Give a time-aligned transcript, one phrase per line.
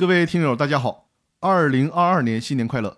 [0.00, 2.96] 各位听友，大家好，二零二二年新年快乐！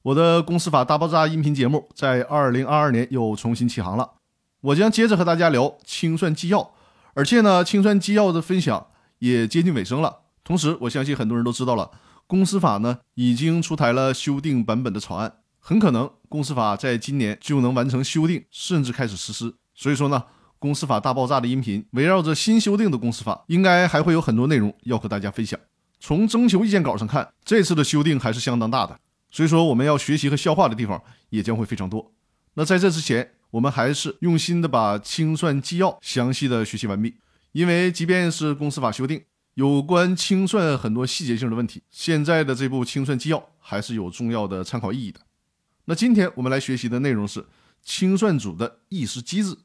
[0.00, 4.12] 我的公司法大爆炸音频节目在二零二二年又重新起航了，
[4.62, 6.72] 我将接着和大家聊清算纪要，
[7.12, 8.86] 而且呢，清算纪要的分享
[9.18, 10.20] 也接近尾声了。
[10.42, 11.90] 同时，我相信很多人都知道了，
[12.26, 19.54] 公司法呢已经出台了修订版本的草案，很可能公司法在今年就能完成修订，甚至开始实施。
[19.74, 20.24] 所以说呢，
[20.58, 25.60] 公司法大爆炸的音频围绕着新修订的公司法，应该还会有很多内容要和大家分享。
[26.00, 28.98] 从征求意见稿上看，这次的修订还是相当大的，
[29.30, 32.12] 所以说我们要学习和消化的地方也将会非常多。
[32.54, 37.16] 那在这之前，我们还是用心的把清算纪要详细的学习完毕，
[37.52, 39.22] 因为即便是公司法修订，
[39.54, 45.20] 有关清算很多细节性的问题，现在的这部清算纪要还是有重要的参考意义的。
[45.86, 47.46] 那今天我们来学习的内容是
[47.82, 49.56] 清算组的议事机制，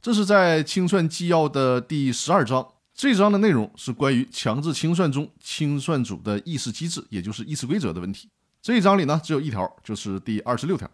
[0.00, 2.66] 这是在清算纪要的第十二章。
[3.02, 8.28] 这章的内容是关于强制清算中清算组的议事机制，也就是议事规则的问题。
[8.60, 10.86] 这一章里呢，只有一条，就是第二十六条。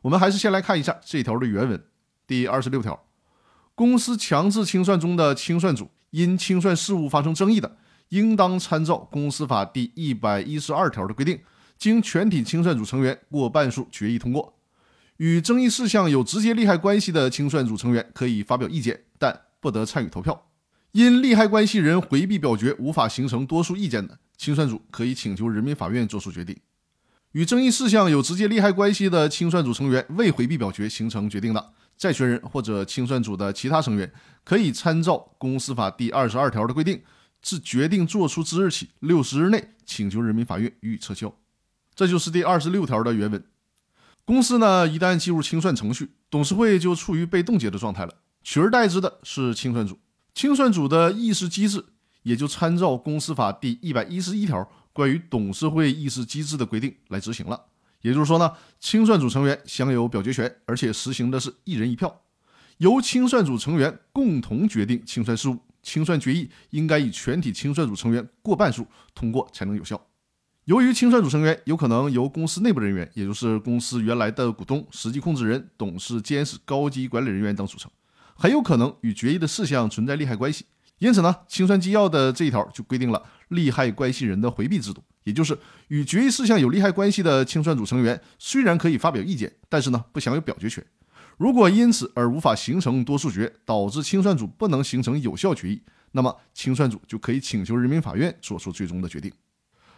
[0.00, 1.84] 我们还是先来看一下这条的原文。
[2.26, 3.04] 第二十六条，
[3.74, 7.76] 公司强制清算中的清算组因清算事务发生争议的，
[8.08, 11.40] 应当参照公司法第一百一十二条的规定，
[11.76, 14.54] 经全体清算组成员过半数决议通过。
[15.18, 20.46] 与争议事项有直接利害关系的清算组成员可以发表意见，但不得参与投票。
[20.92, 26.56] 因利害关系人回避表决无法形成多数意见的，清算组可以请求人民法院作出决定；
[27.32, 37.00] 与争议事项有直接利害关系的清算组成员未回避表决形成决定的，债权人或者清算组的其他成员可以参照公司法第二十二条的规定，
[37.40, 41.32] 自决定作出之日起六十日内请求人民法院予以撤销。
[41.94, 43.44] 这就是第二十六条的原文。
[44.24, 49.96] 公司呢，一旦进入清算程序，董事会就处于被冻结的状态了，取而代之的是清算组。
[50.40, 51.84] 清算组的议事机制
[52.22, 57.66] 也就参照公司法第一百一十一条关于董事会议事机制的规定来执行了。
[58.00, 62.22] 也就是说呢，清算组成员享有表决权，而且实行的是一人一票，
[62.78, 65.58] 由清算组成员共同决定清算事务。
[65.82, 70.00] 清算决议应该以全体清算组成员过半数通过才能有效。
[70.64, 77.90] 由于清算组成员有可能由公司内部人员，也就是公司原来的股东、实际控制人、董事、监事、高级管理人员等组成。
[78.40, 80.64] 很有可能与决议的事项存在利害关系，
[80.96, 85.58] 因此呢，清算纪要的这一条就规定了利害关系人的回避制度，也就是
[85.88, 90.82] 与决议事项有利害关系的清算组成员虽然可以发表意见，但是呢不享有表决权。
[91.36, 99.30] 如果因此而无法形成多数决，导致清算组不能形成有效决议，那么清算组就可以请求人民法院作出最终的决定。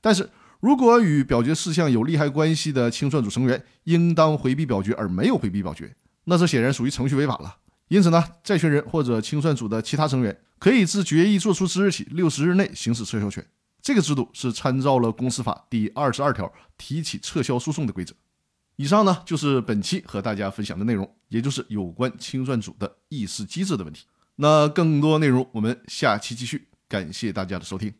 [0.00, 5.92] 但是如果与表决事项有利害关系的清算组成员应当回避表决而没有回避表决，
[6.26, 7.56] 那这显然属于程序违法了。
[7.88, 13.44] 因此呢，债权人或者清算组的其他成员可以自决议作出之日起六十日内行使撤销权。
[13.80, 18.14] 这个制度是参照了公司法第二十二条提起撤销诉讼的规则。
[18.76, 24.04] 以上呢就是本期和大家分享的内容，也就是有关清算组的议事机制的问题。
[24.36, 27.92] 那更多内容我们下期继续，感谢大家的收听。